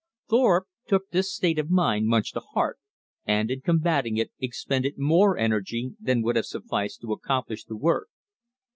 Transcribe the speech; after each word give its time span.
Thorpe 0.29 0.65
took 0.87 1.11
this 1.11 1.31
state 1.31 1.59
of 1.59 1.69
mind 1.69 2.07
much 2.07 2.31
to 2.31 2.39
heart, 2.39 2.79
and 3.23 3.51
in 3.51 3.61
combating 3.61 4.17
it 4.17 4.31
expended 4.39 4.97
more 4.97 5.37
energy 5.37 5.91
than 5.99 6.23
would 6.23 6.35
have 6.37 6.47
sufficed 6.47 7.01
to 7.01 7.13
accomplish 7.13 7.65
the 7.65 7.77
work. 7.77 8.07